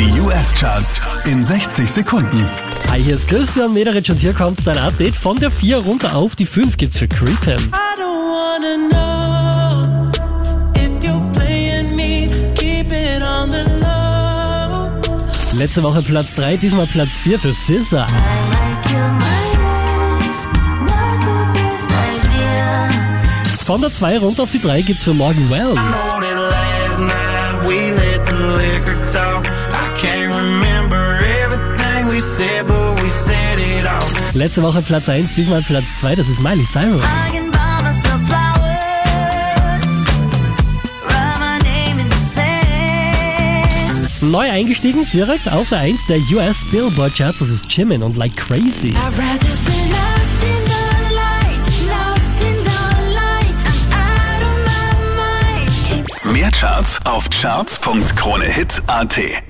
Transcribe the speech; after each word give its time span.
Die 0.00 0.18
US-Charts 0.18 0.98
in 1.26 1.44
60 1.44 1.90
Sekunden. 1.90 2.48
Hi, 2.90 3.02
hier 3.02 3.16
ist 3.16 3.28
Christian 3.28 3.74
Mederitsch 3.74 4.08
und 4.08 4.18
hier 4.18 4.32
kommt 4.32 4.66
dein 4.66 4.78
Update 4.78 5.14
von 5.14 5.36
der 5.36 5.50
4 5.50 5.76
runter 5.76 6.16
auf 6.16 6.34
die 6.34 6.46
5 6.46 6.78
gibt's 6.78 6.96
für 6.96 7.06
Creepin. 7.06 7.58
I 7.58 8.00
don't 8.00 8.24
wanna 8.32 8.88
know 8.88 10.10
if 10.74 10.90
you're 11.04 11.32
playing 11.34 11.94
me. 11.96 12.28
Keep 12.54 12.92
it 12.92 13.22
on 13.22 13.50
the 13.50 13.62
low. 13.82 15.58
Letzte 15.58 15.82
Woche 15.82 16.00
Platz 16.00 16.34
3, 16.36 16.56
diesmal 16.56 16.86
Platz 16.86 17.14
4 17.16 17.38
für 17.38 17.52
SZA. 17.52 18.06
Von 23.66 23.82
der 23.82 23.92
2 23.92 24.18
runter 24.18 24.44
auf 24.44 24.50
die 24.50 24.62
3 24.62 24.80
gibt's 24.80 25.02
für 25.02 25.12
Morgan 25.12 25.50
Well. 25.50 25.76
Letzte 34.32 34.62
Woche 34.62 34.80
Platz 34.82 35.08
1, 35.08 35.34
diesmal 35.34 35.60
Platz 35.62 35.96
2, 35.98 36.14
das 36.14 36.28
ist 36.28 36.40
Miley 36.40 36.64
Cyrus. 36.64 37.02
Neu 44.22 44.48
eingestiegen, 44.50 45.06
direkt 45.12 45.50
auf 45.50 45.68
der 45.70 45.78
1 45.80 46.06
der 46.06 46.18
US 46.32 46.58
Billboard 46.70 47.16
Charts, 47.16 47.40
das 47.40 47.50
ist 47.50 47.66
Jimin 47.70 48.02
und 48.02 48.16
Like 48.16 48.34
Crazy. 48.36 48.90
I'd 48.90 48.94
rather 48.94 49.38
be 49.66 49.72
lost 49.90 50.42
in 50.42 50.64
the 50.66 51.14
lights, 51.14 51.84
lost 51.86 52.40
in 52.40 52.64
the 52.64 53.12
lights. 53.12 53.64
I'm 53.66 53.92
out 53.92 54.42
of 54.42 54.66
my 54.66 54.94
mind. 55.16 56.32
Mehr 56.32 56.50
Charts 56.52 56.98
auf 57.04 57.28
charts.kronehit.at. 57.28 59.49